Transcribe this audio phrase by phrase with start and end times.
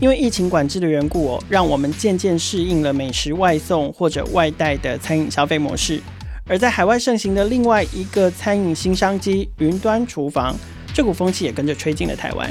[0.00, 6.00] 因为疫情管制的缘故哦，让我们渐渐适应了美食外送或者外带的餐饮消费模式。
[6.46, 10.56] 而在海外盛行的另外一个餐饮新商机——云端厨房，
[10.94, 12.48] 这股风气也跟着吹进了台湾。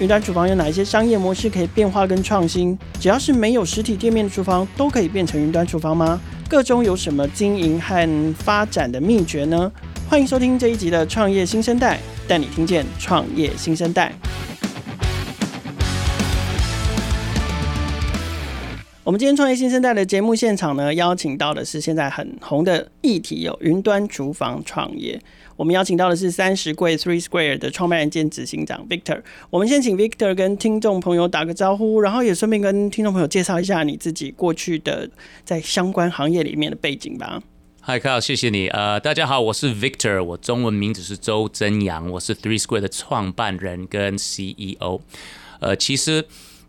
[0.00, 2.76] 云端厨房有哪一些商业模式可以变化跟创新？
[3.00, 6.20] 只要是没有实体店面的厨房，都可以变成云端厨房吗？
[6.48, 9.70] 各中有什么经营和发展的秘诀呢？
[10.08, 11.96] 欢迎收听这一集的《创业新生代》，
[12.28, 14.12] 带你听见创业新生代。
[19.08, 25.18] 我们今天创业新生代的节目现场呢，邀请到的是现在很红的议题，有云端厨房创业。
[25.56, 29.22] 我们邀请到的是三十柜 Three Square 的创办人兼执行长 Victor。
[29.48, 35.08] 我们先请 Victor 跟听众朋友打个招呼，然后也顺便跟听众朋友介绍一下你自己过去的
[35.42, 37.42] 在相关行业里面的背景吧。
[37.84, 38.68] Hi Kyle，谢谢你。
[38.68, 45.00] 呃，大家好，我是 Victor，我中文名字是周增阳，我是 Three Square 的创办人跟 CEO。
[45.60, 46.26] 呃，其实。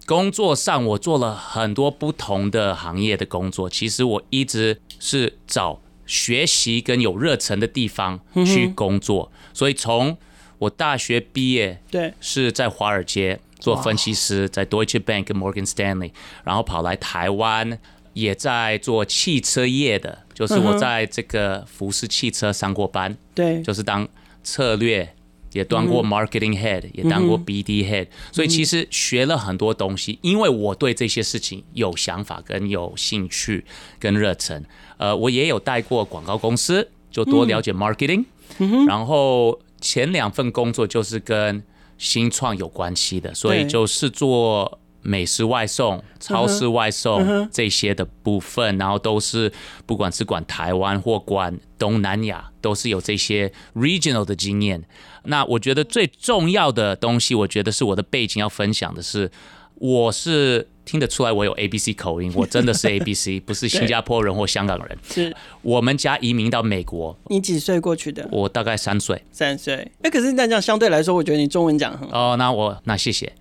[0.10, 3.70] 工作上，我做了很多不同的行业的工作。
[3.70, 9.32] 其实我一直是找学习跟有热忱的地方去工作。
[9.54, 10.18] 所以从
[10.58, 16.12] 我大学毕业，对，是在华尔街做分析师，在 Deutsche Bank 跟 Morgan Stanley，
[16.44, 17.78] 然后跑来台湾，
[18.14, 24.08] 也在做汽车业的，就是我在这个福斯汽车上过班，对，就是当
[24.44, 25.14] 策略。
[25.54, 30.18] 也当过 marketing head，、嗯、也当过 BD head，、嗯、所以其实学了很多东西。
[30.22, 33.66] 因为我对这些事情有想法、跟有兴趣、
[34.00, 34.64] 跟热忱。
[34.98, 38.26] 呃，我也有带过广告公司，就多了解 marketing、
[38.60, 38.86] 嗯。
[38.86, 41.62] 然后前两份工作就是跟
[41.98, 44.79] 新创有关系的，所以就是做。
[45.02, 49.52] 美食外送、超市外送这些的部分，然后都是
[49.86, 54.84] 不管是管台湾或管东南亚，都是有这些 regional 的经验。
[55.24, 59.32] 那我觉得最重要的东西，我觉得是我的背景要分享的是，
[59.76, 60.68] 我是。
[60.90, 64.98] 听得出来我有 A B C 口音，我真的是 A B C，不是新加坡人或香港人。
[65.08, 67.16] 是我们家移民到美国。
[67.28, 68.28] 你几岁过去的？
[68.32, 69.24] 我大概三岁。
[69.32, 69.76] 三岁。
[69.76, 72.32] 哎、欸，可是那这样相对来说，我觉得你中文讲很好。
[72.32, 73.32] 哦，那我那谢谢。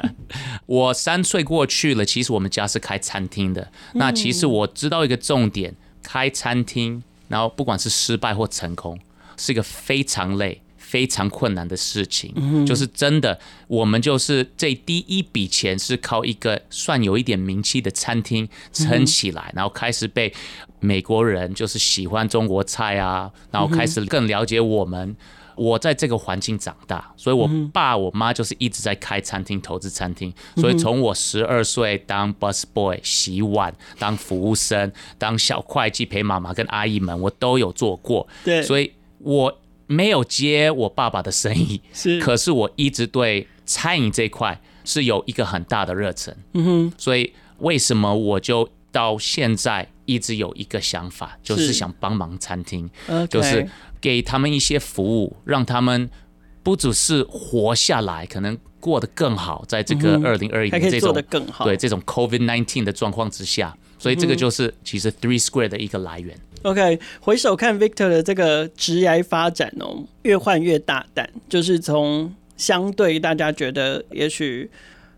[0.66, 3.66] 我三岁过去了，其实我们家是开餐厅的。
[3.94, 8.98] 那其实我知道一个重点，开餐厅，然后不管是失败或成功，
[9.38, 10.60] 是一个非常累。
[10.90, 20.32] 非常困难的事情，就是真的，我们就是这第一笔钱是靠一个算有一点名气的餐厅撑起来，然后开始被
[20.80, 25.16] 美国人就是喜欢中国菜啊，然后开始更了解我们。
[25.56, 38.26] 我在这个环境长大，所以我爸我妈就是一直在开餐厅、投资餐厅，所以从我十二岁当 bus boy 洗碗、当服务生、当小会计陪妈妈跟阿姨们，我都有做过。
[38.42, 39.59] 对，所以我。
[39.90, 52.88] 没有接我爸爸的生意，是，可是我一直对餐饮这一块是有一个很大的热忱，嗯哼，所以为什么我就到现在一直有一个想法，就是想帮忙餐厅，
[53.28, 53.68] 就是
[54.00, 56.08] 给他们一些服务，让他们
[56.62, 61.12] 不只是活下来，可能过得更好，在这个二零二一年这种
[61.64, 66.38] 对这种 COVID nineteen 的状况之下，所以这个就是其实 Three Square 的一个来源。
[66.62, 74.70] OK，回首看 Victor 的这个职涯发展哦，越换越大胆，就是从相对大家觉得也许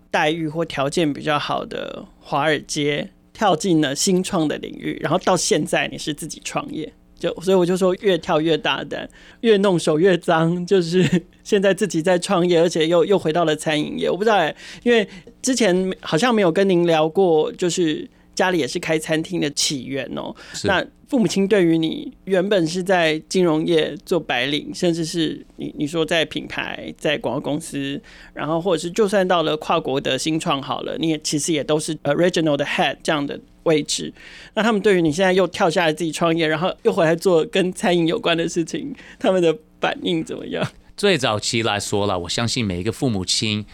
[0.09, 9.09] 待遇或条件比较好的华尔街，跳进了新创的领域，然后到现在你是自己创业，就所以我就说越跳越大胆，
[9.41, 14.09] 越弄手越脏，就是现在自己在创业，而且又又回到了餐饮业。
[14.09, 14.55] 我不知道欸，
[14.85, 15.09] 因为
[15.43, 18.09] 之前好像没有跟您聊过，就是。
[18.35, 20.35] 家里也是开餐厅的起源哦。
[20.65, 28.01] 那父母亲对于你原本是在金融业做白领，甚至是你你说在品牌、在广告公司，
[28.33, 34.11] 然后或者是就算到了跨国的新创好了，你也其实也都是 original 的 head 这样的位置。
[34.55, 40.67] 那他们对于你现在又跳下来自己创业，然后又回来做跟餐饮有关的事情，他们的反应怎么样？
[40.97, 43.67] 最早期来说了，我相信每一个父母亲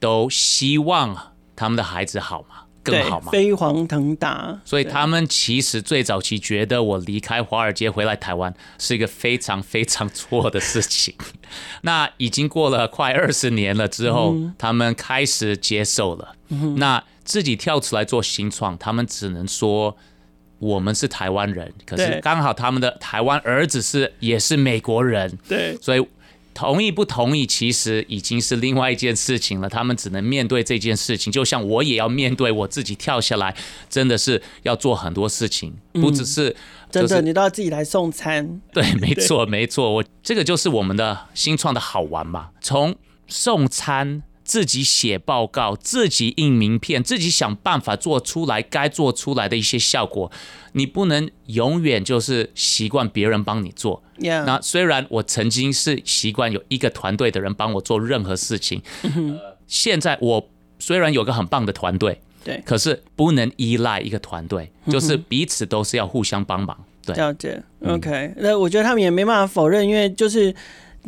[0.00, 2.57] 都希望他们的孩子好嘛。
[2.90, 3.30] 更好吗？
[3.30, 11.14] 飞黄腾达，所以他们其实最早期觉得我离开华尔街回来台湾是一个非常非常错的事情。
[11.82, 16.34] 那已经过了快二十年了之后，他们开始接受了。
[16.76, 19.96] 那自己跳出来做新创，他们只能说
[20.58, 26.06] 我们是台湾人，可是刚好他们的台湾儿子是也是美国人，对，所以。
[26.54, 29.68] 同意不同意，其实已经是另外一件事情了。
[29.68, 33.54] 他们只能面对这件事情，就像我也要面对我自己跳下来，
[33.88, 36.56] 真的是要做很多事情，不只是、
[36.90, 38.60] 就是、真的，你都要自己来送餐。
[38.74, 42.50] 对，没错，没错，我 这个就是我们的新创的好玩嘛。
[42.60, 42.96] 从
[43.28, 50.32] 送餐自己写报告、自己印名片、自己想办法做出来该做出来的一些效果。
[50.72, 54.02] 你不能永远就是习惯别人帮你做。
[54.16, 60.48] 那虽然我曾经是习惯有一个团队的人帮我做任何事情，呃，现在我
[60.78, 66.86] 虽然有个很棒的团队，对，可是不能依赖一个团队，就是彼此都是要互相帮忙。
[67.04, 67.62] 对，了解。
[67.84, 70.54] OK，那我觉得他们也没办法否认，因为就是。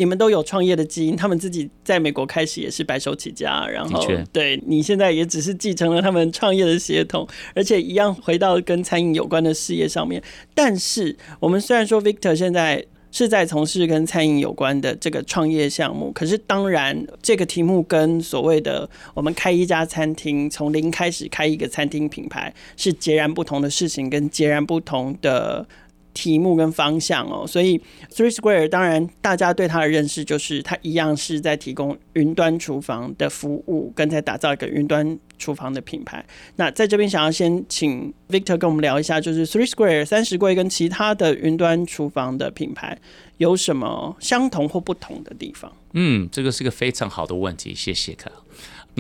[0.01, 4.03] 你们都有创业的基因，他们自己在美国开始也是白手起家，然后
[4.33, 10.23] 对你现在也只是继承了他们创业的血统，而且一样回到跟餐饮有关的事业上面。
[10.55, 25.69] 但是我们虽然说 Victor 现在是在从事跟餐饮有关的这个创业项目，可是当然这个题目跟所谓的我们开一家餐厅，从零开始开一个餐厅品牌是截然不同的事情，跟截然不同的。
[26.13, 27.79] 题目跟方向哦，所以
[28.13, 36.25] Three Square 当然大家对它的认识就是它一样是在提供云端厨房的服务，跟在打造一个云端厨房的品牌。
[36.57, 42.99] 那在这边想要先请 Victor 跟我们聊一下，就是 Three Square 三十柜跟其他的云端厨房的品牌
[43.39, 45.73] 有什么相同或不同的地方？
[45.93, 48.31] 嗯，这个是个非常好的问题，谢谢卡。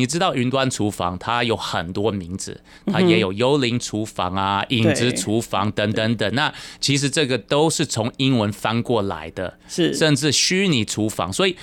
[0.01, 6.35] 你知道云端厨房它有很多名字，它也有幽灵厨房啊、影子厨房等等等。
[6.35, 6.51] 那
[6.81, 11.55] 其实这个都是从英文翻过来的，是甚至虚拟厨房，所以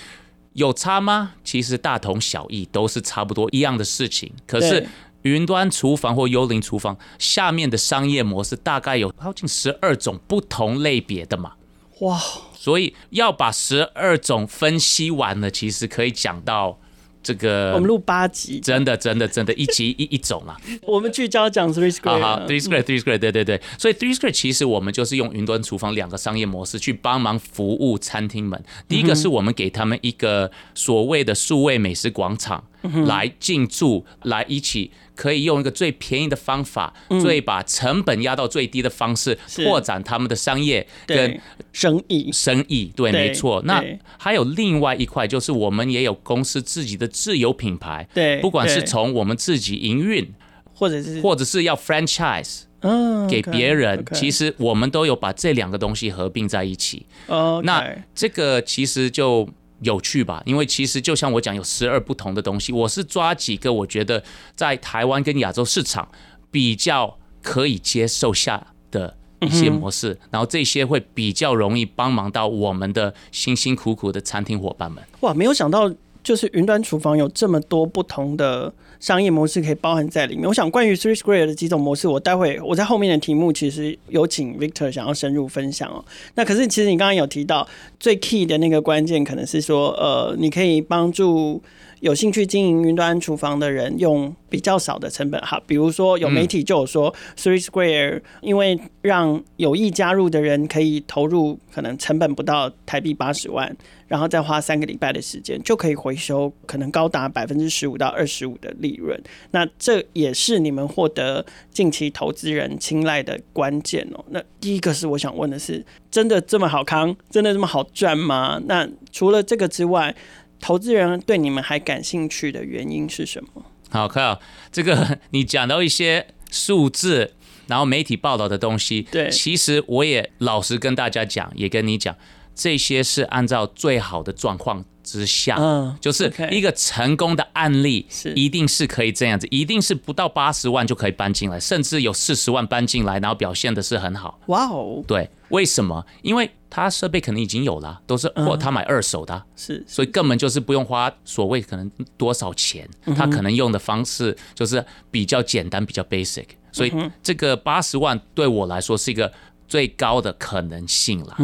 [0.54, 1.34] 有差吗？
[1.44, 4.32] 其实大同小异，都是差不多一样的事情。
[4.46, 4.88] 可是
[5.24, 11.54] 云端厨房或幽灵厨房下面的商业模式大概有靠近十二种不同类别的嘛？
[12.02, 12.22] 哇！
[12.56, 16.80] 所以要把十二种分析完了，其实可以讲到。
[17.28, 20.56] 这个我们录八集，真的真的真的，一集 一一种啊。
[20.84, 23.62] 我们聚焦讲 Three Square，好好，Three Square，Three Square，对对对。
[23.78, 28.64] 所以 Three Square 其实我们就是用云端厨房两个商业模式去帮忙服务餐厅们。
[28.88, 32.64] 第一个是我们给他们一个所谓的数位美食广场。
[33.06, 41.42] 来进驻，来一起可以用一个最便宜的方法，嗯、最把成本压到最低的方式，拓展他们的商业跟
[41.74, 42.32] 生意。
[42.32, 43.62] 生意对，对没错。
[43.66, 43.84] 那
[44.18, 50.32] 还有另外一块，就是我们也有公司自己的自有品牌，对，不管是从我们自己营运，
[50.74, 57.06] 或者是或者是要 franchise，嗯，给别人，其实我们都有把这两个东西合并在一起。
[57.26, 59.50] 哦，那这个其实就。
[59.82, 60.42] 有趣吧？
[60.46, 64.24] 因为其实就像我讲，有十二不同的东西，我是抓几个我觉得
[64.56, 66.08] 在台湾跟亚洲市场
[66.50, 75.04] 比较可以接受下的一些模式，然后这些会比较容易帮忙到我们的辛辛苦苦的餐厅伙伴们。
[75.20, 75.94] 哇，没有想到，
[76.28, 78.74] 就是云端厨房有这么多不同的。
[79.00, 80.48] 商业模式可以包含在里面。
[80.48, 86.04] 我想关于 Three Square 的几种模式，我待会我在后面的题目其实有请 Victor 想要深入分享哦。
[86.34, 87.68] 那可是其实你刚刚有提到
[88.00, 91.62] 最 key 的那个关键，可能是说，呃，你可以帮助。
[92.00, 103.76] 有兴趣经营云端厨房的人用比较少的成本哈，比如说有媒体就有说，Three Square 因为让有意加入的人可以投入可能成本不到台币八十万，
[104.08, 109.20] 然后再花三个礼拜的时间就可以回收可能高达百分之十五到二十五的利润。
[109.52, 114.24] 那这也是你们获得近期投资人青睐的关键哦。
[114.30, 117.16] 那第一个是我想问的是，真的这么好康？
[117.30, 118.62] 真的这么好赚吗？
[118.66, 120.16] 那除了这个之外，
[120.60, 123.64] 投资人对你们还感兴趣的原因是什么？
[123.90, 124.38] 好，看
[124.72, 127.34] 这个 你讲到一些数字，
[127.68, 132.16] 然后媒体报道的东西，对，其实我也老实跟大家讲，也跟你讲，
[132.54, 144.38] 这些是按照最好的状况之下，嗯，就是一个成功的案例，是一定是可以这样子，一定是不到八十万就可以搬进来，甚至有四十万搬进来，然后表现的是很好。
[144.48, 146.06] 哇哦，对，为什么？
[146.22, 152.86] 因为他设备可能已经有了，都是或他买二手的，是，所以根本就是不用花所谓可能多少钱，
[153.16, 156.92] 他可能用的方式就是比较简单，比较 basic，所以
[157.24, 159.32] 这个八十万对我来说是一个
[159.70, 161.38] 最高的可能性了。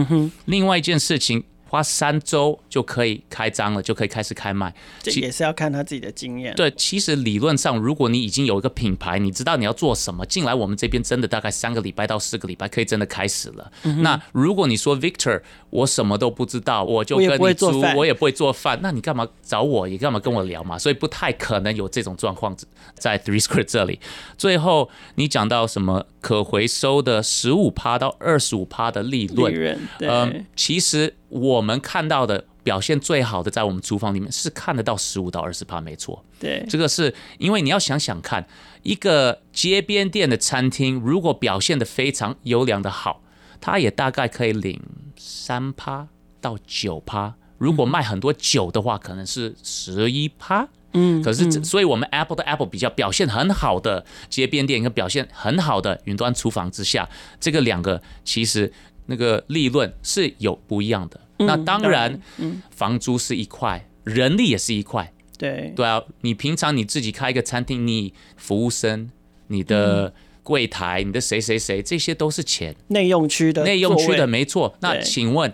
[0.46, 1.46] 另外一件事情。
[1.73, 4.71] 花三周就可以开张了，就可以开始开卖。
[5.01, 6.53] 这也是要看他自己的经验。
[6.53, 13.71] 对，其实理论上，如果你已经有一个品牌，你知道你要做什么，进来我们这边真的大概三个礼拜到四个礼拜可以真的开始了。
[13.85, 19.87] 嗯、那如果你说 Victor，我什么都不知道，我就跟你租，我也不会做饭，那你干嘛找我？
[19.87, 20.77] 也干嘛跟我聊嘛？
[20.77, 22.55] 所以不太可能有这种状况
[22.93, 23.99] 在 Three Square 这里。
[24.37, 29.51] 最后你讲到什么可回收的十五趴到二十五趴的利润？
[29.51, 30.07] 利润，对。
[30.07, 31.15] 嗯，其实。
[31.33, 36.23] 我们看到的表现最好的，在我们厨房里面是看得到十五到二十趴，没错。
[36.39, 38.45] 对，这个是因为你要想想看，
[38.83, 43.23] 一个街边店的餐厅，如果表现的非常优良的好，
[43.59, 44.79] 它也大概可以领
[45.17, 46.07] 三趴
[46.39, 47.33] 到九趴。
[47.57, 50.67] 如果卖很多酒的话，可能是十一趴。
[50.95, 57.09] 嗯，可是所以我们 Apple 的 Apple 比较表现很好的街边店跟表现很好的云端厨房之下，
[57.39, 58.71] 这个两个其实
[59.05, 61.19] 那个利润是有不一样的。
[61.39, 62.22] 那当然，
[62.69, 65.12] 房租是一块，人力也是一块。
[65.38, 69.10] 对对啊，你平常你自己开一个餐厅，你服务生、
[69.48, 72.74] 你的柜台、你的谁谁谁，这些都是钱。
[72.89, 74.77] 内用区的内用区的没错。
[74.79, 75.51] 那请问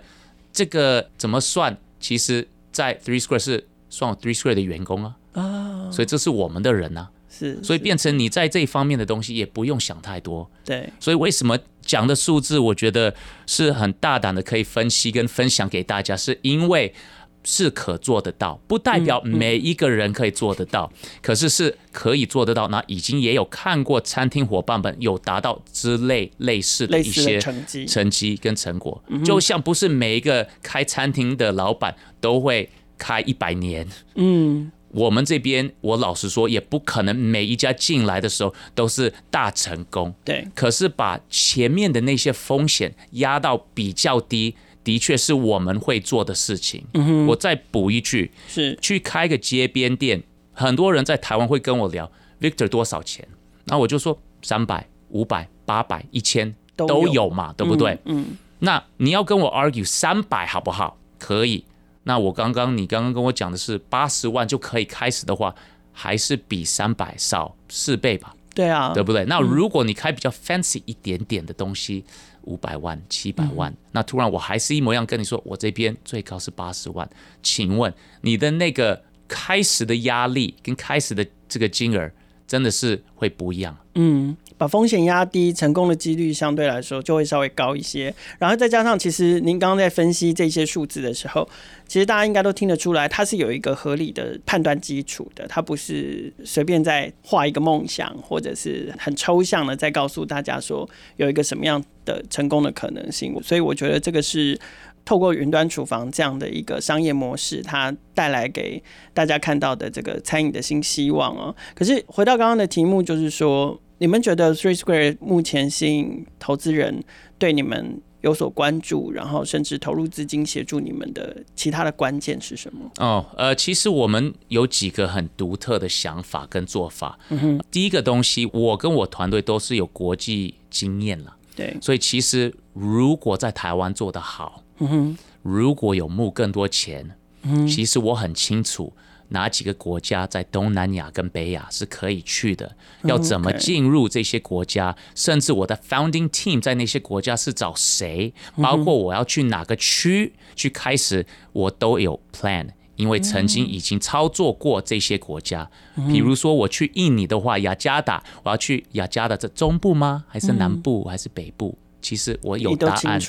[0.52, 1.76] 这个怎么算？
[1.98, 5.16] 其实，在 Three Square 是算 Three Square 的员工啊。
[5.32, 5.90] 啊。
[5.90, 7.10] 所以这是我们的人啊。
[7.40, 7.62] 是。
[7.62, 10.50] 所以变成你在这一方面的东西也不用想太多。
[10.64, 10.88] 对。
[11.00, 13.14] 所以为什么讲的数字，我觉得
[13.46, 16.94] 是很大胆的，可以分析跟分享给大家，是因为。
[17.42, 22.68] 是可做得到，不代表每一个人可以做得到，嗯嗯、可是是可以做得到。
[22.68, 29.02] 那已经也有看过餐厅伙伴们有达到之类类似的一些成绩、成绩跟成果。
[29.24, 32.68] 就像不是每一个开餐厅的老板都会
[32.98, 33.88] 开一百年。
[34.16, 40.14] 嗯，我们这边我老实说，也不可能每一家进来的时候都是大成功。
[40.24, 44.54] 对，可是把前面的那些风险压到比较低。
[44.82, 46.82] 的确是我们会做的事情。
[46.94, 50.22] 嗯我再补一句，是去开个街边店，
[50.54, 53.28] 很多人在台湾会跟我聊，Victor 多少钱？
[53.66, 57.98] 那我就说三百、五百、八百、一千都有嘛，对不对？
[58.06, 58.38] 嗯。
[58.60, 60.98] 那你要跟我 argue 三百好不好？
[61.18, 61.62] 可以。
[62.04, 65.54] 那我刚刚你刚刚跟我讲的是八十万就可以开始的话，
[65.92, 68.34] 还是比三百少四倍吧？
[68.54, 69.24] 对啊，对不对？
[69.26, 72.04] 那如果你开比较 fancy 一点点的东西。
[72.44, 77.08] 五百万、七百万，那突然我还是一模一样跟你说，我这边最高是八十万，
[77.42, 77.92] 请问
[78.22, 82.10] 你的那个开始的压力跟开始的这个金额，
[82.50, 83.76] 真的是会不一样？
[83.94, 84.36] 嗯。
[84.58, 88.14] 把风险压低，成功的几率相对来说就会稍微高一些。
[88.38, 91.48] 然后再加上，其实您刚刚在分析这些数字的时候，
[91.88, 95.46] 其实大家应该都听得出来，它是有一个合理的判断基础的。
[95.48, 103.34] 它不是随便在画一个梦想，或者是很抽象的在告诉大家说有一个什么样的成功的可能性。
[103.42, 104.58] 所以我觉得这个是
[105.04, 108.82] 透过云端厨房这样的一个商业模式，它带来给
[109.14, 111.54] 大家看到的这个餐饮的新希望哦。
[111.74, 113.80] 可是回到刚刚的题目，就是说。
[114.02, 117.04] 你们觉得 Three Square 目前吸引投资人
[117.38, 122.90] 对你们有所关注，然后甚至投入资金协助你们的其他的关键是什么？
[122.96, 127.18] 哦，呃，其实我们有几个很独特的想法跟做法。
[127.28, 138.92] 嗯哼，第一个东西，我跟我团队都是有国际经验了，对，所以其实如果在台湾做得好，嗯哼，如果有募更多钱，嗯，其实我很清楚。
[139.32, 142.74] 哪几个国家在东南亚跟北亚是可以去的？
[143.04, 144.96] 要怎么进入这些国家？
[145.14, 148.34] 甚至我的 founding team 在那些国家是找谁？
[148.60, 155.70] 包括我要去哪个区去开始，我都有 plan，因为曾经已经操作过这些国家。
[156.08, 160.24] 比如说我去印尼的话，雅加达，我要去雅加达这中部吗？
[160.26, 161.04] 还是南部？
[161.04, 161.78] 还是北部？
[162.02, 163.20] 其实我有答案。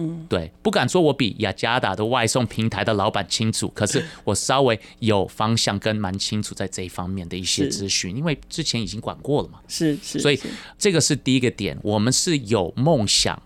[0.00, 9.60] 嗯，对，不敢说我比雅加达的外送平台的老板清楚，可是我稍微有方向跟蛮清楚在这一方面的一些资讯，因为之前已经管过了嘛。
[9.68, 10.40] 是是，所以
[10.78, 13.40] 这个是第一个点，我们是有梦想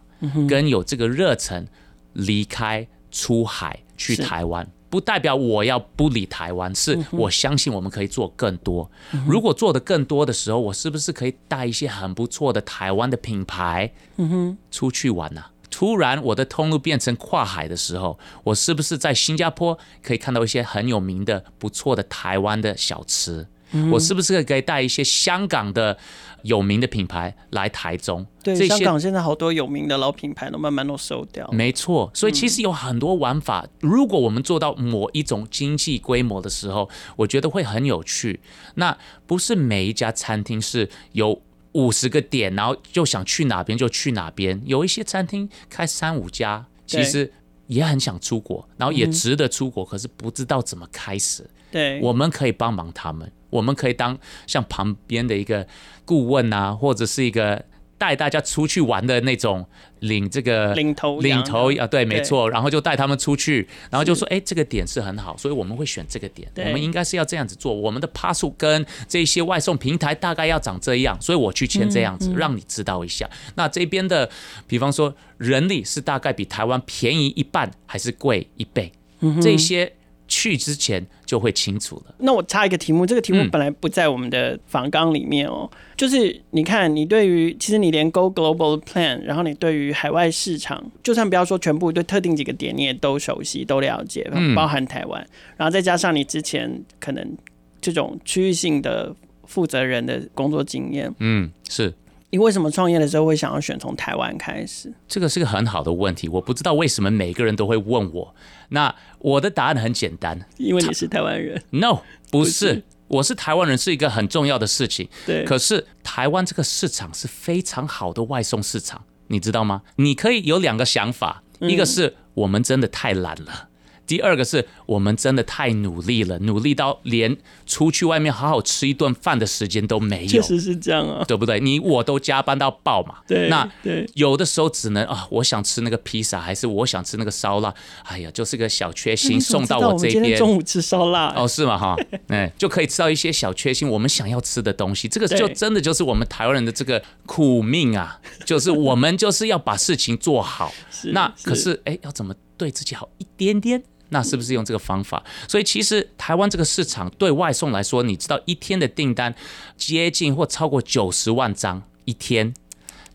[0.48, 1.66] 跟有这个热忱
[2.12, 8.90] 离开出海去台湾，不代表我要不理台湾，是我相信我们可以做更多。
[9.26, 15.42] 如果做的更多的时候，我是不是可以带一些很不错的台湾的品牌，嗯哼，出去玩呢？
[15.76, 23.48] 突然，我的通路变成跨海的时候，我是不是在新加坡可以看到一些很有名的、不错的台湾的小吃？
[23.72, 25.98] 嗯、我是不是可以带一些香港的
[26.42, 28.24] 有名的品牌来台中？
[28.44, 31.50] 对，香港现在好多有名的老品牌都慢慢都收掉。
[31.50, 33.66] 没错，所以其实有很多玩法。
[33.82, 38.38] 嗯、如果我们做到某一种经济规模的时候，我觉得会很有趣。
[38.76, 41.42] 那不是每一家餐厅是有。
[41.74, 44.60] 五十个点，然后就想去哪边就去哪边。
[44.66, 47.32] 有一些餐厅开三五家，其实
[47.68, 51.48] 也很想出国，然后也值得出国，可是不知道怎么开始。
[51.70, 55.66] 对，我们可以帮忙他们，我们可以当像旁边的一个
[56.04, 57.64] 顾问啊，或者是一个。
[58.04, 59.64] 带大家出去玩的那种
[60.00, 73.26] 领这个领头领头啊，对，没错，然后就带他们出去，然后就说，哎，这个点是很好，所以我们会选这个点，我们应该是要这样子做，我们的趴数跟这些外送平台大概要长这样，所以我去签这样子，让你知道一下。
[73.54, 74.28] 那这边的，
[74.66, 78.92] 比方说人力是大概比台湾便宜一半还是贵一倍，
[79.40, 79.94] 这些。
[80.26, 82.14] 去之前就会清楚了。
[82.18, 85.68] 那我插一个题目，这个题目本来不在我们的访纲里面哦。
[85.68, 95.20] 嗯、就是你看，你对于其实你连 Go Global Plan，然后你对于海外市场，就算不要说全部，对特定几个点你也都熟悉、都了解，包含台湾。
[95.20, 97.36] 嗯、然后再加上你之前可能
[97.80, 99.12] 这种区域性的
[99.44, 101.12] 负责人的工作经验。
[101.18, 101.92] 嗯，是。
[102.34, 104.92] 你为什么创业的时候会想要选从台湾开始？
[105.06, 108.34] 这个是个很好的问题，我不知道为什么每个人都会问我。
[108.70, 111.62] 那我的答案很简单，因为你是台湾人。
[111.70, 112.00] No，
[112.32, 115.08] 不是，不是，我是台湾人是一个很重要的事情。
[115.24, 119.82] 对，可是台湾这个市场是非常好的外送市场，你知道吗？
[119.94, 123.68] 你可以有两个想法，嗯、一个是我们真的太懒了。
[124.06, 130.28] 第二个是我们真的太努力了，努力到连出去外面好好吃一顿饭的时间都没有。
[130.28, 131.60] 确实是这样啊，对不对？
[131.60, 133.16] 你我都加班到爆嘛。
[133.26, 137.72] 对，那对有的时候只能啊，我想吃那个披萨，还是我想吃那个烧腊。
[138.04, 140.38] 哎呀，就是个小缺心 送到我这边。
[140.38, 141.78] 中午吃烧腊哦，是吗？
[141.78, 141.96] 哈，
[142.28, 145.08] 哎，就可以吃到一些小缺心，我们想要吃的东西。
[145.08, 150.72] 这个就真的就是我们台湾人的这个苦命啊， 就是我们就是要把事情做好。
[150.90, 153.82] 是那可是哎，要怎么对自己好一点点？
[154.14, 155.22] 那是不是用这个方法？
[155.48, 159.34] 所以其实台湾这个市场对外送来说，你知道一天的订单
[159.76, 162.54] 接近或超过九十万张一天，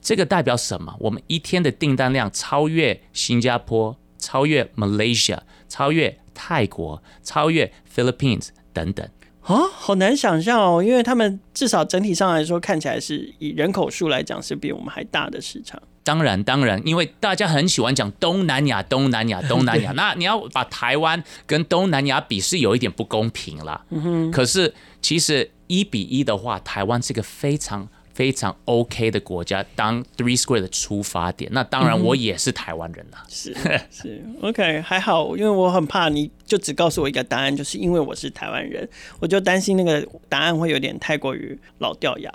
[0.02, 0.94] 这个代表什么？
[1.00, 5.40] 我们一天的订单量超越新加坡，超越 Malaysia，
[5.70, 9.08] 超越泰国，超越 Philippines 等等。
[9.42, 15.82] 啊，好难想象哦，因为他们至少整体上来说，看起来是以人口数来讲是比我们还大的市场。
[16.04, 19.92] 当然，当然，因为大家很喜欢讲东南亚，东南亚， 东南亚。
[19.94, 23.86] 那你要把台湾跟东南亚比，是有一点不公平了。
[23.90, 24.32] 嗯。
[24.32, 27.88] 可是其实一比一的话，台湾是个非常。
[28.20, 33.24] 非常 OK 的国家，当 Three Square 的出发点，那当然我也是台湾人啦。
[33.24, 33.56] 嗯、是
[33.90, 38.86] 是 OK，还好，因为我很怕你就只告诉我一个答案，就是因为我是台湾人，
[39.22, 42.30] 我就担心那个答案会有点太过于老掉牙。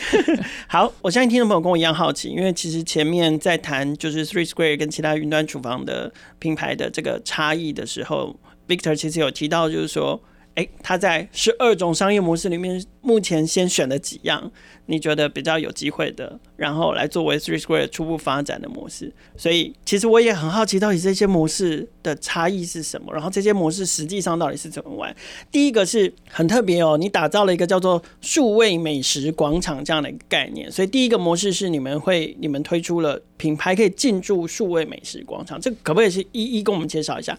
[0.66, 8.34] 好，我相信听众朋友跟我一样好奇，因为其实前面在谈就是 Three Square 跟其他云端厨房的品牌的这个差异的时候
[8.66, 10.18] ，Victor 其实有提到，就是说。
[10.56, 14.50] 哎，他在十二种商业模式里面，目前先选了几样
[14.86, 19.12] 你觉得比较有机会的，然后来作为 Three Square 初步发展的模式。
[19.36, 23.12] 所以，其实我也很好奇，到底这些模式的差异是什么？
[23.12, 25.14] 然后这些模式实际上到底是怎么玩？
[25.52, 30.70] 第一个是很特别哦，你打造了一个叫做数位美食广场这样的一个概念。
[30.70, 37.38] 所以，第一个模式是你们会你们推出了品牌可以进驻数位美食广场，这可不可以是一一跟我们介绍一下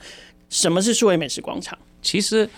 [0.50, 1.78] 什么是数位美食广场？
[2.02, 2.50] 其实。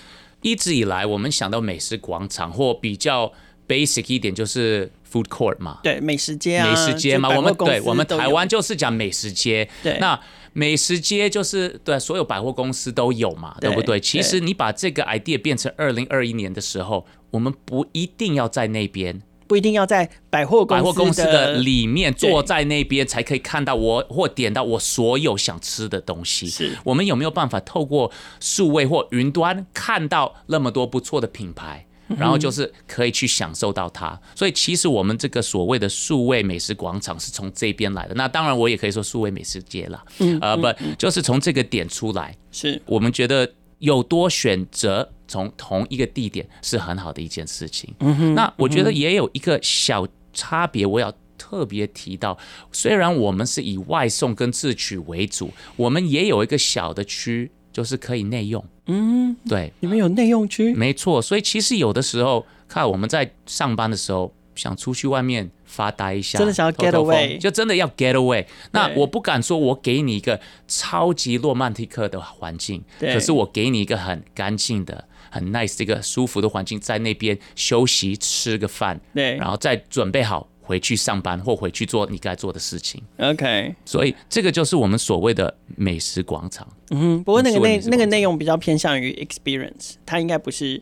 [0.43, 3.33] 一直以来，我们想到美食广场或比较
[3.67, 7.29] basic 一点，就是 food court 嘛，对，美食街啊，美食街嘛。
[7.29, 9.67] 我们对，我们台湾就是讲美食街。
[9.81, 10.19] 对，那
[10.53, 13.99] 美食街就是对所有百货公司都有嘛，对，对不对？
[13.99, 19.21] 其实你把这个 idea 变成二零二一年的时候，我们不一定要在那边。
[19.47, 26.47] 不一定要在百货百货公司的里面坐在那边才可以看到我或点到我所有想吃的东西。
[26.47, 31.85] 是我们有没有办法透过数位或云端看到那么多不错的品牌，
[32.17, 34.19] 然后就是可以去享受到它？
[34.35, 38.13] 所以其实我们这个所谓的数位美食广场是从这边来的。
[38.15, 40.03] 那当然我也可以说数位美食街了。
[40.19, 42.35] 嗯，呃，不，就是从这个点出来。
[42.51, 43.51] 是我们觉得
[43.83, 45.11] 有多选择。
[45.25, 47.91] 从同一个地点是很好的一件事情。
[48.01, 52.37] 嗯哼，那我觉得也有一个小差别，我要特别提到。
[52.71, 58.63] 虽然我们是以外送跟自取为主，我们也有一个小的区，就是可以内用。
[58.85, 60.71] 嗯，对，你们有内用区？
[60.75, 61.19] 没错。
[61.19, 65.51] 所以其实有的时候，看我们在上班的时候，想出去外面。
[65.65, 68.45] 发呆一下，真的想要 get away，就真的要 get away。
[68.73, 83.01] 那我不敢说，我给你一个超级罗曼蒂克的环境，可是我给你一个很干净的、很 nice、一个舒服的环境，在那边休息、吃个饭，对，然后再准备好回去上班或回去做你该做的事情。
[83.17, 86.67] OK，所以这个就是我们所谓的美食广场。
[86.91, 90.79] 嗯哼，不过那个内那个内容比较偏向于 experience，它应该不是。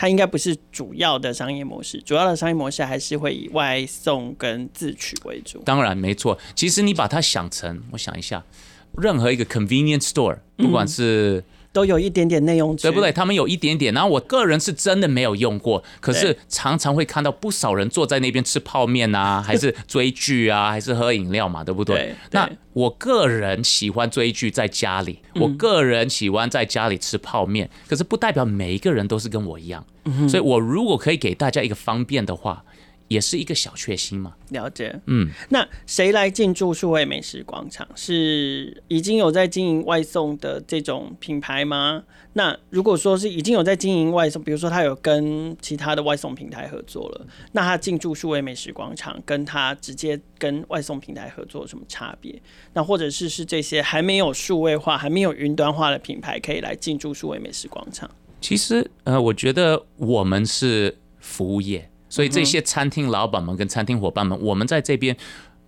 [0.00, 5.60] 它应该不是主要的商业模式，主要的商业模式还是会以外送跟自取为主。
[5.64, 8.44] 当然没错，其实你把它想成，我想一下，
[8.96, 11.57] 任何一个 convenience store，不管是、嗯。
[11.78, 13.12] 都有一点点内用，对不对？
[13.12, 21.94] 他们有一点点，然后我个人是真的没有用过，可是常常会看到不少人坐在那边吃泡面啊， 还是追剧啊， 还是喝饮料嘛，对不对？
[21.94, 29.84] 对对，那我个人喜欢追剧在家里，我个人喜欢在家里吃泡面，可是不代表每一个人都是跟我一样，
[30.28, 32.64] 所以我如果可以给大家一个方便的话。
[33.08, 34.34] 也是一个小确幸嘛。
[34.50, 37.86] 了解，嗯，那谁来进驻数位美食广场？
[37.94, 42.04] 是已经有在经营外送的这种品牌吗？
[42.34, 52.40] 那如果说是已经有在经营外送，比如说他有跟其他的外送平台合作了，那他进驻数位美食广场，跟他直接跟外送平台合作有什么差别？
[52.74, 58.08] 那或者是是这些还没有数位化、还没有云端化的品牌可以来进驻数位美食广场？
[58.40, 65.16] 其实呃，我觉得我们是服务业，所以这些餐厅老板们跟餐厅伙伴们，我们在这边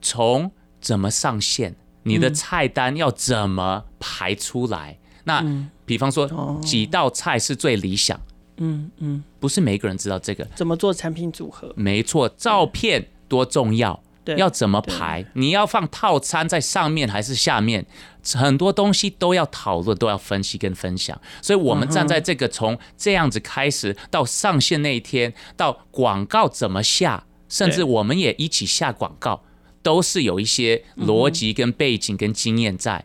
[0.02, 4.98] 从怎么上线，你的菜单要怎么排出来？
[5.22, 5.44] 那
[5.86, 8.20] 比方说几道菜是最理想？
[8.56, 10.44] 嗯嗯，不是每个人知道这个。
[10.56, 11.72] 怎么做产品组合？
[11.76, 14.02] 没错，照片多重要。
[14.36, 15.24] 要怎么排？
[15.34, 17.86] 你要放套餐在上面还是下面？
[18.34, 21.18] 很多东西都要讨论，都要分析跟分享。
[21.40, 29.42] 所以，我们站在这个从这样子开始到上线那一天，到广告怎么下，甚至我们也一起下广告，
[29.82, 33.04] 都是有一些逻辑跟背景跟经验在。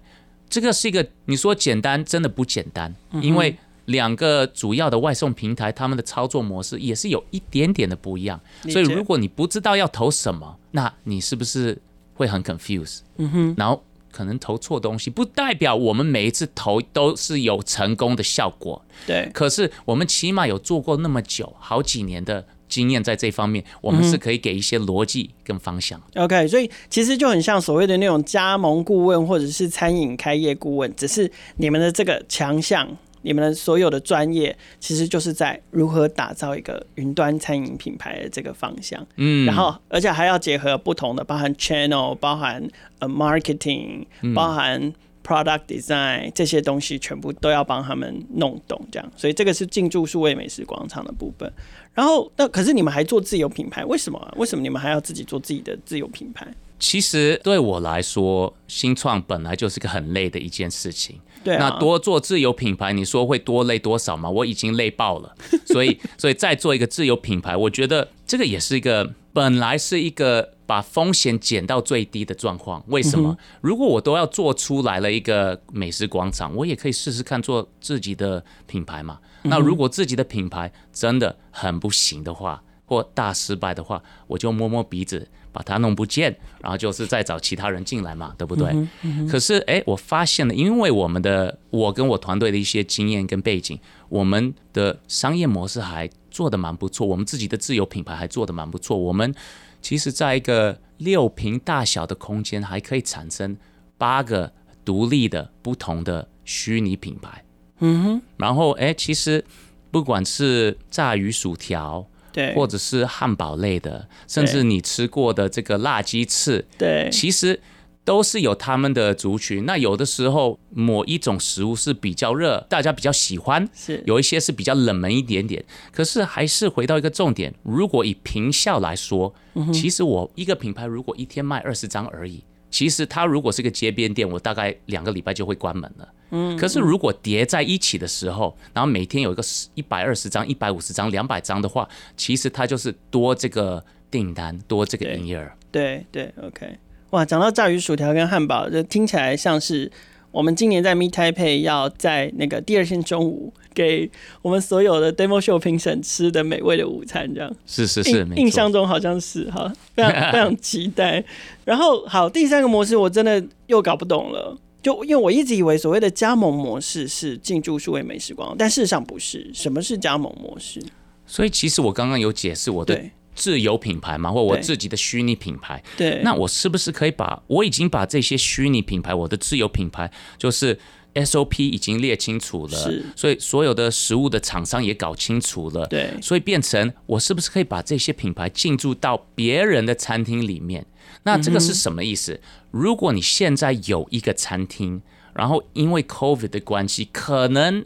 [0.49, 3.57] 这个是一个你说简单，真的不简单，因为。
[3.85, 11.79] 两个主要的外送平台，他们的操作模式也是有一点点的不一样，所以如果你不知道要投什么，那你是不是
[12.15, 13.01] 会很 confuse？
[13.17, 18.81] 嗯哼，然后可能投错东西，不代表我们每一次投都是有成功的效果。
[19.05, 26.01] 对，可是我们起码有做过那么久，好几年的经验在这方面，我们是可以给一些逻辑跟方向。
[26.15, 32.97] OK，所以其实就很像所谓的那种加盟顾问或者是餐饮开业顾问，只是你们的这个强项。
[33.25, 39.03] 你们的所有的专业，其实就是在如何打造一个云端餐饮品牌的这个方向。
[39.15, 42.65] 嗯，然后而且还要结合不同的，包含 channel，包含
[42.99, 44.93] 呃 marketing，包含
[45.25, 48.79] product design 这些东西，全部都要帮他们弄懂。
[48.91, 51.51] 这样，所以这个是进驻数位美食广场的部分。
[51.95, 54.31] 然后，那可是你们还做自有品牌，为什么啊？
[54.37, 56.45] 为什么你们还要自己做自己的自有品牌？
[56.77, 61.17] 其实对我来说，新创本来就是个很累的一件事情。
[61.45, 64.27] 对啊，那多做自有品牌，你说会多累多少吗？
[64.27, 65.35] 我已经累爆了。
[65.65, 72.83] 所以， 所以再做一个自有品牌，我觉得这个也是一个本来是一个把风险减到最低的状况。
[72.87, 73.37] 为什么？
[73.61, 79.19] 如果我都要做出来了一个美食广场，我也可以试试看做自己的品牌嘛。
[79.43, 88.67] 那如果自己的品牌真的很不行的话，或大失败的话，我就摸摸鼻子，把它弄不见，然后就是再找其他人进来嘛，对不对？
[88.73, 98.97] 嗯嗯、可是，哎，我发现了，因为我们的我跟我团队的一些经验跟背景，我们的商业模式还做得蛮不错，我们自己的自有品牌还做得蛮不错。
[98.97, 99.33] 我们
[99.81, 103.55] 其实在一个六平大小的空间，还可以产生
[103.97, 104.51] 八个
[104.83, 107.41] 独立的不同的虚拟品牌。
[107.79, 109.41] 嗯哼，然后，哎，其实
[109.89, 112.05] 不管是炸鱼薯条。
[112.35, 117.61] 对，或者是汉堡类的，甚至你吃过的这个辣鸡翅，对，其实
[118.03, 119.65] 都是有他们的族群。
[119.65, 125.63] 那有的时候某一种食物是比较热，大家比较喜欢；是有一些是比较冷门一点点。
[125.93, 129.33] 可是还是回到一个重点，如果以平效来说，
[129.71, 132.43] 其实我一个品牌如果一天卖二十张而已。
[132.75, 136.09] 其实它如果是个街边店，我大概两个礼拜就会关门了。
[136.31, 139.41] 嗯，可是如果叠在一起的时候，然后每天有一个
[139.75, 145.49] 一百二十张、一百五十张、两百张的话，其实它就是多这个订单，多这个营业额。
[145.71, 146.77] 对对，，OK。
[147.11, 149.89] 哇，讲到炸鱼薯条跟汉堡，就听起来像是。
[150.31, 154.09] 我们今年在 Meet Taipei 要在那个第二天中午给
[154.41, 161.23] 我们所有的 Demo Show 评审吃的美味的午餐，这样是是是，印象中好像是哈，非常 非常期待。
[161.63, 169.51] 然后好，第三个模式我真的又搞不懂了，就因为我一直以为所谓的加盟模式是进驻数位美食广场，但事实上不是。
[169.53, 170.81] 什么是加盟模式？
[171.27, 172.99] 所以其实我刚刚有解释我的。
[173.37, 175.83] 自有品牌嘛，或我自己的虚拟品牌。
[175.97, 180.79] 对，那我是不是可以把我已经把这些虚拟品牌，我的自有品牌，就是
[181.15, 190.85] SOP 已经列清楚了，是，所以所有的食物的厂商也搞清楚了，对，所以变成我是不是可以把这些品牌进驻到别人的餐厅里面？
[191.23, 192.33] 那这个是什么意思？
[192.33, 195.01] 嗯、如果你现在有一个餐厅，
[195.33, 197.83] 然后因为 COVID 的关系，可能。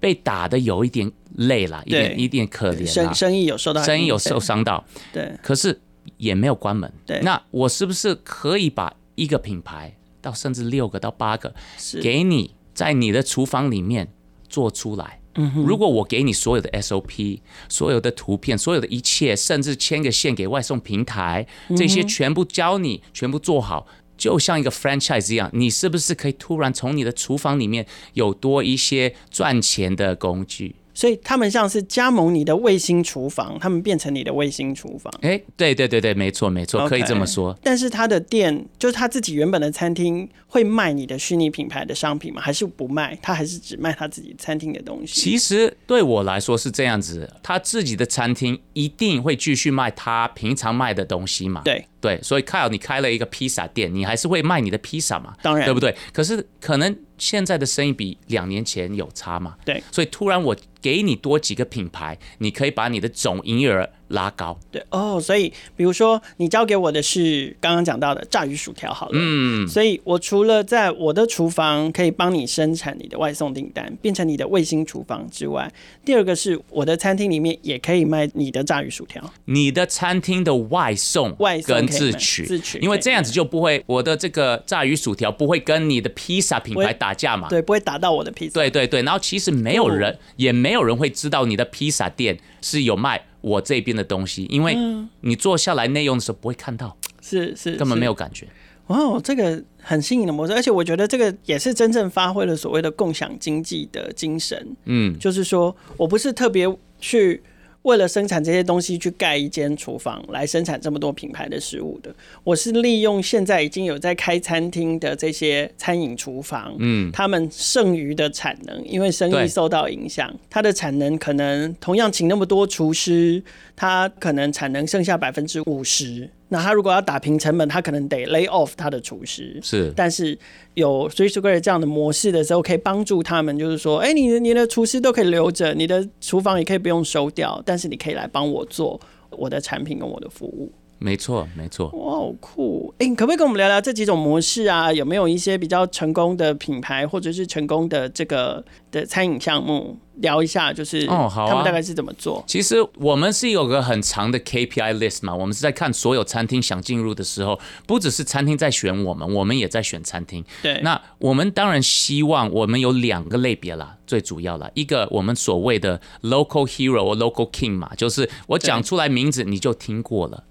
[0.00, 4.84] 被打的有一点累了，一点一点可怜，生生意有受到，生意有受伤到，
[5.14, 5.80] 对，可是
[6.18, 7.20] 也没有关门，对。
[7.22, 11.54] 那我是不是可以把一个品牌到甚至六个到八个，
[12.02, 14.12] 给你在你的厨房里面
[14.48, 15.20] 做出来？
[15.66, 23.86] 如果我给你所有的 SOP、所有的图片、所有的一切，甚至牵个线给外送平台，这些全部教你，全部做好。
[24.16, 30.76] 就像一个 franchise 一样，你是不是可以突然从你的厨房里面有多一些赚钱的工具？
[30.94, 35.12] 所以他们像是加盟你的卫星厨房，他们变成你的卫星厨房。
[35.20, 37.56] 哎，对对对对，没错没错，可以这么说。
[37.62, 42.40] 但是他的店就是他自己原本的餐厅会卖你的虚拟品牌的商品吗？
[42.40, 43.18] 还是不卖？
[43.20, 45.20] 他还是只卖他自己餐厅的东西？
[45.20, 51.62] 其实对我来说是这样子，他自己的餐厅一定会继续卖他平常卖的东西嘛。
[51.64, 51.84] 对。
[52.00, 55.34] 对，所以 Kyle，你开了一个披萨店，你还是会卖你的披萨嘛？
[55.40, 55.96] 当然，对不对？
[56.12, 59.54] 可是可能现在的生意比两年前有差嘛？
[59.64, 64.60] 对，所以突然我给你多几个品牌，你可以把你的总营业额拉高。
[64.70, 75.72] 对哦，所以比如说你交给我的是刚刚讲到的炸鱼薯条，好了，嗯，所以我除了在我的厨房可以帮你生产你的外送订单，变成你的卫星厨房之外，
[76.04, 82.44] 第二个是我的餐厅里面也可以卖你的炸鱼薯条，你的餐厅的外送外送跟自取。
[82.44, 94.76] 自取，因为这样子就不会我的这个炸鱼薯条不会跟你的披萨品牌打架嘛，对，不会打到我的披萨，对对对，然后其实没有人、哦、也没有人会知道你的披萨店是有卖我这边的东西，因为
[95.22, 98.46] 你坐下来内用的时候不会看到，是是，根本没有感觉。
[98.86, 104.76] 哦，这个很新颖的模式，而且我觉得这个也是真正发挥了所谓的共享经济的精神。
[104.84, 106.66] 嗯，就是说我不是特别
[106.98, 107.42] 去。
[107.84, 123.42] 为了生产这些东西去盖一间厨房来生产这么多品牌的食物的，我是利用现在已经有在开餐厅的这些餐饮厨房，嗯，他们剩余的产能，因为生意受到影响，它的产能可能同样请那么多厨师，
[123.76, 126.28] 它可能产能剩下百分之五十。
[126.54, 129.58] 那他如果要打平成本，他可能得 lay off 他的厨师。
[129.60, 130.38] 是，但是
[130.74, 140.70] 有 Three Square 这样的模式的时候，可以帮助他们，就是说，哎、欸，你的你的厨师都可以留着，你的厨房也可以不用收掉，但是你可以来帮我做我的产品跟我的服务。
[141.04, 141.88] 没错，没错。
[141.88, 142.94] 哇，好酷！
[142.98, 144.90] 哎、欸，你可不可以跟我们聊聊这几种模式啊？
[144.90, 149.98] 有没有一些比较成功的品牌，或者是成功的这个的餐饮项目？
[150.18, 152.42] 聊一下，就是哦，好，他们大概是怎么做？
[152.46, 160.42] 其实我们是有个很长的 KPI list 嘛，我们是在看所有餐厅想进入的时候，不只是餐厅在选我们，我们也在选餐厅。
[160.62, 170.44] 对，那我们当然希望我们有两个类别啦，最主要啦，一个我们所谓的 local hero 或 local king 嘛，就是我讲出来名字你就听过了。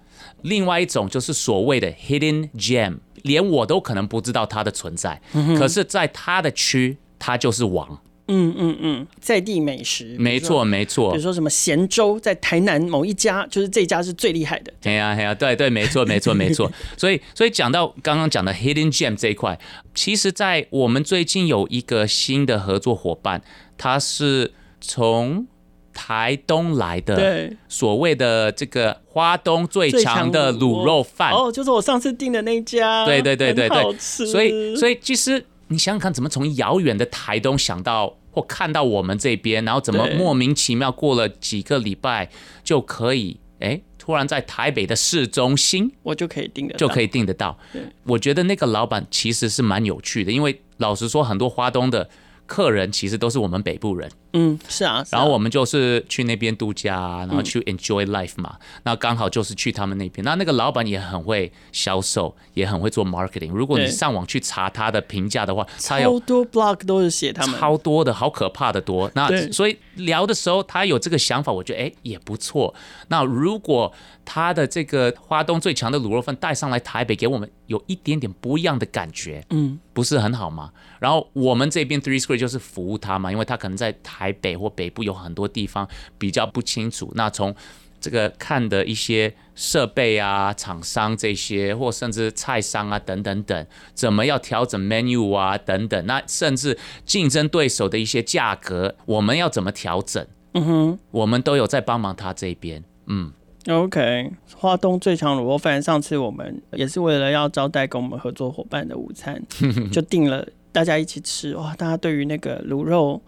[0.43, 7.99] 另外一种就是所谓的 hidden gem，连我都可能不知道它的存在，嗯、可是在它的区，它就是王。
[8.29, 11.11] 嗯嗯嗯，在地美食，没错没错。
[11.11, 14.71] 比如说什么咸粥，在台南某一家，就是这家是最厉害的。
[14.79, 16.71] 对呀对呀，对对，没错没错没错。
[16.95, 19.59] 所以所以讲到刚刚讲的 hidden gem 这一块，
[19.93, 23.41] 其实，在我们最近有一个新的合作伙伴，
[23.77, 25.45] 他是从。
[25.93, 42.29] 台东来的，对，所谓的这个花东最强的卤肉饭，哦，就是我上次订的那家，对对对对对，所以所以其实你想想看，怎么从遥远的台东想到或看到我们这边，然后怎么莫名其妙过了几个礼拜
[42.63, 47.57] 就可以，哎，突然在台北的市中心，我就可以订的，就可以订得到。
[48.05, 52.09] 我觉得那个老板其实是蛮有趣的，因为老实说，很多花东的。
[52.45, 63.51] 客人其实都是我们北部人，嗯，是啊，然后我们就是去那边度假，然后去 enjoy life 嘛，那刚好就是去他们那边，那那个老板也很会销售，也很会做 marketing。
[63.51, 69.09] 如果你上网去查他的评价的话，他有超多 blog 都是写他们，超多的，好可怕的多。
[69.13, 72.73] 那所以聊的时候，他有这个想法，我觉得哎也不错。
[73.09, 73.93] 那如果
[74.25, 80.71] 他的这个花东最强的卤肉饭带上来台北，给我们有一点点不一样的感觉，嗯，不是很好吗？
[80.99, 85.85] 然后我们这边 Three Square 就是服务他嘛，因为他可能在台北或北部有很多地方
[86.17, 87.11] 比较不清楚。
[87.15, 87.53] 那从
[87.99, 100.25] 这个看的一些设备啊、厂商这些，或甚至菜商啊等等等，怎么要调整 menu 啊等等，那甚至竞争对手的一些价格，我们要怎么调整？
[100.53, 103.31] 嗯哼，我们都有在帮忙他这边，嗯。
[103.69, 109.41] OK，花东最强卤肉饭，上次我们也是为了要招待跟我们合作伙伴的午餐，
[109.89, 111.55] 就订了大家一起吃。
[111.55, 113.21] 哇，大家对于那个卤肉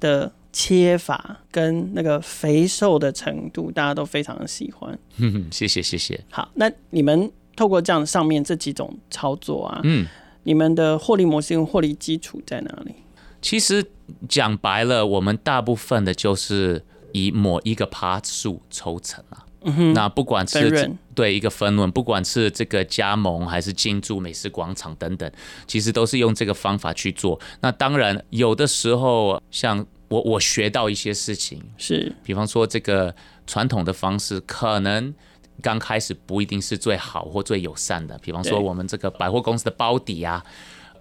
[0.00, 4.98] 的切法跟那个肥瘦的程度，大家都非常的喜欢。
[5.16, 6.20] 嗯 谢谢谢谢。
[6.30, 10.06] 好，那你们透过这样上面这几种操作啊，嗯，
[10.42, 12.94] 你们的获利模式跟获利基础在哪里？
[13.40, 13.84] 其实
[14.28, 19.46] 讲白了，我们大部分的就是以某一个趴数抽成啊。
[19.64, 25.30] 嗯、那不管是对一个分论，不管是这个加盟还是进驻美食广场等等，
[25.68, 27.38] 其实都是用这个方法去做。
[27.60, 33.14] 那当然，有的时候像我我学到一些事情，是比方说这个
[33.46, 35.14] 传统的方式，可能
[35.60, 38.18] 刚开始不一定是最好或最友善的。
[38.18, 40.44] 比方说我们这个百货公司的包底啊。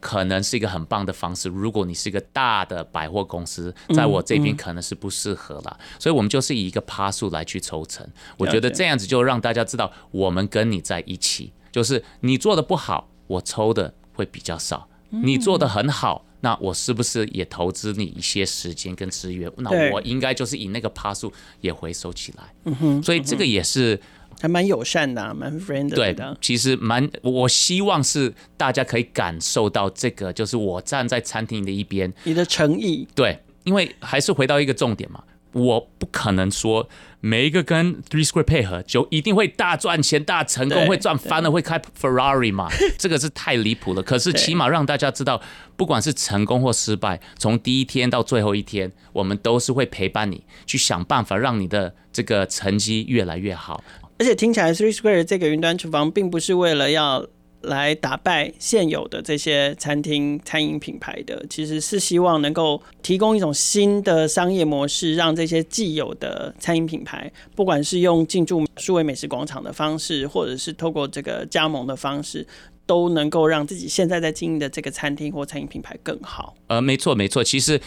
[0.02, 1.48] 可能是一个很棒的方式。
[1.48, 5.78] 如果你是一个大的百货公司，在我这边可能是不适合了。
[5.80, 6.02] 嗯嗯。
[6.02, 8.04] 所以，我们就是以一个趴数来去抽成。
[8.36, 19.52] 我觉得这样子就让大家知道，我们跟你在一起，就是你做的不好，我抽的会比较少；你做的很好，那我是不是也投资你一些时间跟资源？
[19.58, 22.44] 那我应该就是以那个趴数也回收起来。
[22.66, 23.02] 嗯哼。
[23.02, 24.00] 所以这个也是。
[24.42, 26.16] 还蛮友善的、啊，蛮 friendly 的。
[26.16, 33.08] 对，其实蛮，我希望是大家可以感受到这个，就是我站在餐厅的一边，你的诚意。
[33.14, 35.24] 对，因为还是回到一个重点嘛，
[35.54, 36.88] 我不可能说
[37.20, 42.70] 每一个跟 Three Square 配合就一定会大赚钱、大成功、会赚翻了、会开 Ferrari 嘛？
[42.98, 44.02] 这个是太离谱了。
[44.02, 45.42] 可是起码让大家知道，
[45.76, 53.84] 不管是成功或失败，从第一天到最后一天，我们都是会陪伴你去想办法，让你的这个成绩越来越好。
[54.18, 57.28] 而且听起来 Three Square 这个云端厨房并不是为了要。
[57.64, 72.46] 来打败现有的这些餐厅、餐饮品牌的，其实是希望能够提供一种新的商业模式，让这些既有的餐饮品牌，不管是用进驻数位美食广场的方式，或者是透过这个加盟的方式，
[72.86, 76.56] 都能够让自己现在在经营的这个餐厅或餐饮品牌更好。
[76.68, 77.80] 呃，没错，没错，其实。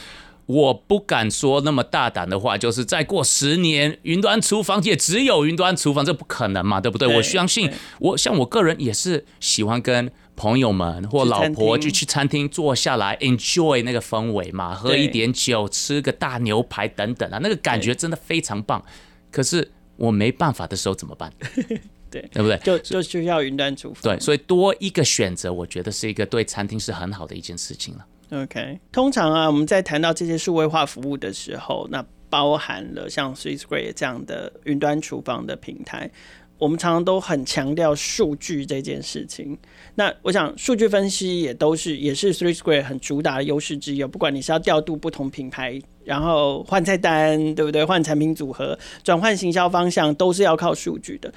[0.47, 7.09] 我不敢说那么大胆的话，就是再过十年，云端厨房也只有云端厨房，这不可能嘛，对不对？
[7.09, 18.85] 对，我相信，我像我个人也是喜欢跟朋友们或老婆就去餐厅坐下来，enjoy 那个氛围嘛，喝一点酒，吃个大牛排等等啊，那个感觉真的非常棒。
[19.31, 21.33] 可是我没办法的时候怎么办？
[22.11, 22.57] 对，对不对？
[22.59, 24.03] 就就需要云端厨房。
[24.03, 28.05] 对，所以多一个选择，我觉得是一个对餐厅是很好的一件事情了。
[28.35, 36.11] OK，通常啊，我们在谈到这些数位化服务的时候，那包含了像 ThreeSquare 这样的云端厨房的平台，
[36.59, 39.57] 我们常常都很强调数据这件事情。
[39.95, 44.03] 那我想，数据分析也都是也是 ThreeSquare 很主打的优势之一。
[44.05, 47.85] 不管你是要调度不同品牌，然后换菜单，对不对？
[47.85, 51.33] 换产品组合，转换行销方向，都是要靠数据的。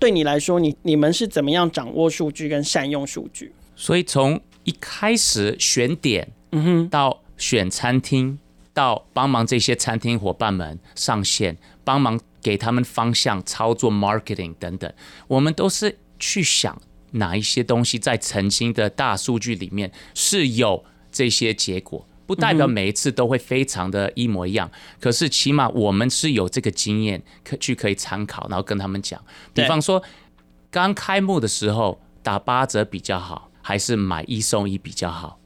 [0.00, 3.52] 对你来说，你你们是怎么样掌握数据跟善用数据？
[3.76, 6.26] 所以从一开始选点。
[6.52, 8.38] 嗯哼，到选餐厅，
[8.72, 14.92] 到帮忙这些餐厅伙伴们上线，帮忙给他们方向、操作 marketing 等等，
[15.28, 16.80] 我们都是去想
[17.12, 29.20] 哪一些东西在曾经的大数据里面是有这些结果，不代表每一次都会非常的一模一样，可是起码我们是有这个经验可去可以参考，然后跟他们讲，
[29.52, 30.02] 比方说
[30.70, 35.39] 刚开幕的时候打八折比较好，还是买一送一比较好？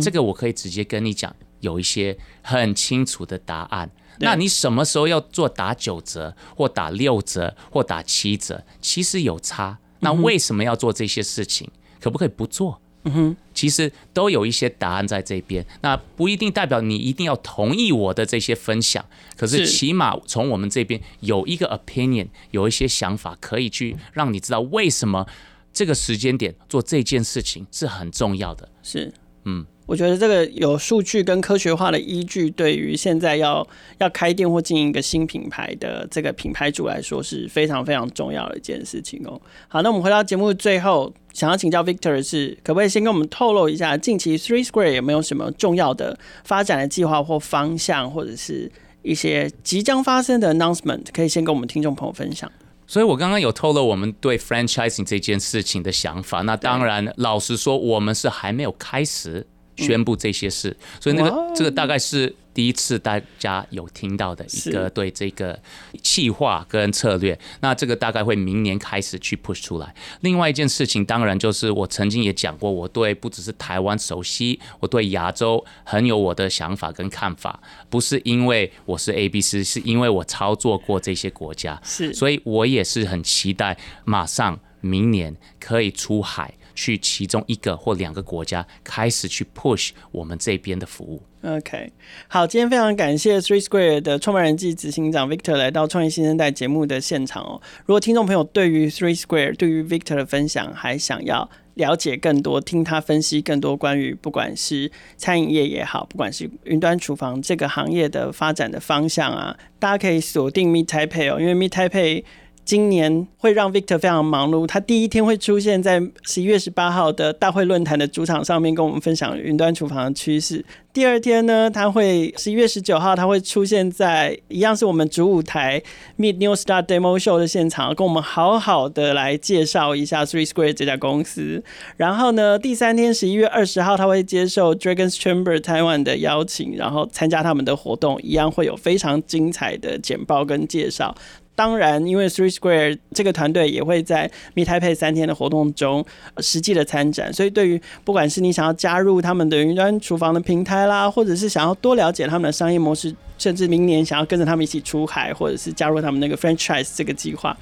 [0.00, 3.90] 这个我可以直接跟你讲，有一些很清楚的答案。
[4.18, 8.64] 那你什么时候要做打九折，或打六折，或打七折？
[8.80, 9.78] 其实有差。
[10.00, 11.70] 那为什么要做这些事情？
[12.00, 12.80] 可不可以不做？
[13.04, 15.64] 嗯哼，其实都有一些答案在这边。
[15.80, 19.04] 那不一定代表你一定要同意我的这些分享，
[19.36, 25.26] 可是起码从我们这边有一个 opinion，有一些想法可以去让你知道为什么
[25.72, 28.68] 这个时间点做这件事情是很重要的。
[28.82, 29.12] 是。
[29.48, 33.66] 嗯，我觉得这个有数据跟科学化的依据，对于现在要
[33.98, 39.40] 要开店或经营一个新品牌的这个品牌主来说是非常非常重要的一件事情哦。
[39.68, 48.68] 好，那我们回到节目最后，想要请教 Victor 是，可不可以先跟我们透露一下，近期 Three Square 有没有什么重要的发展的计划或方向，或者是
[49.02, 52.50] 一些即将发生的 announcement，可以先跟我们听众朋友分享？
[52.86, 56.42] 所以，我刚刚有透露我们对 franchising 这件事情的想法。
[56.42, 60.76] 那当然，老实说，我们是还没有开始宣布这些事。
[61.00, 62.34] 所以，那个这个大概是。
[62.56, 65.60] 第一次大家有听到的一个对这个
[66.02, 69.94] 计划跟策略，那这个大概会明年开始去 push 出来。
[70.22, 77.60] 另外一件事情，当然就是我曾经也讲过，我对不只是台湾熟悉，我对亚洲很有我的想法跟看法，
[77.90, 86.54] 不是因为我是 ABC，是因为我操作过这些国家，是，所以我也是很期待马上明年可以出海。
[86.76, 91.20] 去其中一个或两个国家开始去 push 我们这边的服务。
[91.42, 91.92] OK，
[92.28, 97.60] 好，今天非常感谢 Three Square 的创办人暨执行长 Victor 来到创业新生代节目的现场哦。
[97.86, 112.24] 如果听众朋友对于 Three Square 对于 Victor 的分享还想要了解更多，听他分析更多关于不管是餐饮业也好，不管是云端厨房这个行业的发展的方向啊，大家可以锁定 Meet Taipei 哦，因为 Meet Taipei。
[112.66, 120.64] 今年会让 Victor 非常忙碌，他第一天会出现在十一月十八号的大会论坛的主场上面，跟我们分享云端厨房的趋势。
[120.92, 125.80] 第二天呢，他会十一月十九号，他会出现在一样是我们主舞台
[126.18, 131.62] Meet New Star Demo Show 的现场，跟我们好好的来介绍一下 Three Square 这家公司。
[131.96, 141.14] 然后呢，第三天十一月二十号，他会接受 Dragons Chamber Taiwan 的邀请，然后参加他们的活动，一样会有非常精彩的简报跟介绍。
[141.56, 146.04] 当然，因为 Three Square 这个团队也会在 Meet Taipei 三天的活动中
[146.38, 157.56] 实际的参展，所以对于不管是你想要加入他们的云端厨房的平台啦，或者是想要多了解他们的商业模式，甚至明年想要跟着他们一起出海，或者是加入他们那个 Franchise 这个计划，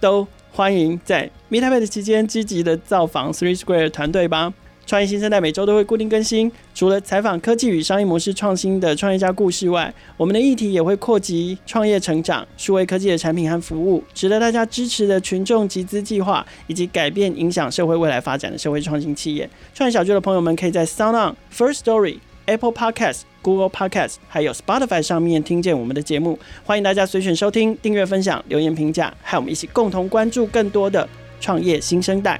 [0.00, 4.54] 都欢迎在 m e t a i p e 的期间积极的造访 Three Square 团队吧。
[4.92, 19.48] 创业新生代每周都会固定更新，除了采访科技与商业模式创新的创业家故事外，我们的议题也会扩及创业成长、数位科技的产品和服务，值得大家支持的群众集资计划，以及改变影响社会未来发展的社会创新企业。
[19.72, 26.38] 创业小聚的朋友们可以在 SoundOn、First Story、Apple Podcast、Google Podcast 还有 Spotify 上面听见我们的节目。
[26.66, 31.08] 欢迎大家随选收听、订阅、分享、留言评价，和我们一起共同关注更多的
[31.40, 32.38] 创业新生代。